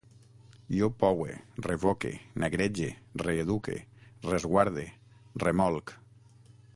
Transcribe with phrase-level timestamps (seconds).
[0.75, 2.13] Jo poue, revoque,
[2.43, 2.89] negrege,
[3.25, 3.77] reeduque,
[4.31, 4.87] resguarde,
[5.45, 5.95] remolc